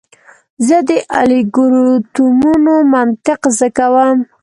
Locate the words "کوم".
3.77-4.17